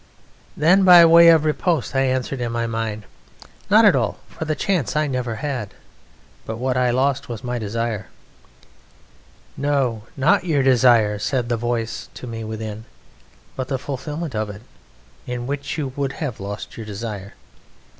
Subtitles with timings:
[0.57, 3.03] Then, by way of riposte, I answered in my mind:
[3.69, 5.75] "Not at all, for the chance I never had,
[6.43, 8.07] but what I lost was my desire."
[9.55, 12.85] "No, not your desire," said the voice to me within,
[13.55, 14.63] "but the fulfilment of it,
[15.27, 17.35] in which you would have lost your desire."